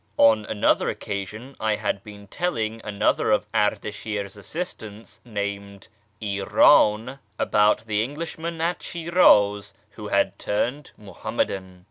On 0.17 0.45
another 0.45 0.89
occasion 0.89 1.55
I 1.59 1.75
had 1.75 2.03
been 2.03 2.25
telling 2.25 2.81
another 2.83 3.29
of 3.29 3.45
Ard 3.53 3.85
ashir's 3.85 4.35
assistants 4.35 5.21
named 5.23 5.89
Iran 6.19 7.19
about 7.37 7.81
the 7.85 8.03
Englishman 8.03 8.59
at 8.61 8.81
Shiraz 8.81 9.75
who 9.91 10.07
had 10.07 10.39
turned 10.39 10.89
Muhammadan. 10.97 11.79